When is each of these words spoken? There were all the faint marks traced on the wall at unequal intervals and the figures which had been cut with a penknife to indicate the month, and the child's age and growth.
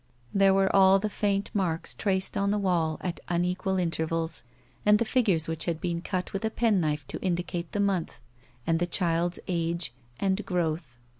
There 0.33 0.55
were 0.55 0.75
all 0.75 0.97
the 0.97 1.11
faint 1.11 1.51
marks 1.53 1.93
traced 1.93 2.35
on 2.35 2.49
the 2.49 2.57
wall 2.57 2.97
at 3.01 3.19
unequal 3.29 3.77
intervals 3.77 4.43
and 4.83 4.97
the 4.97 5.05
figures 5.05 5.47
which 5.47 5.65
had 5.65 5.79
been 5.79 6.01
cut 6.01 6.33
with 6.33 6.43
a 6.43 6.49
penknife 6.49 7.05
to 7.09 7.21
indicate 7.21 7.71
the 7.71 7.79
month, 7.81 8.19
and 8.65 8.79
the 8.79 8.87
child's 8.87 9.37
age 9.47 9.93
and 10.19 10.43
growth. 10.43 10.97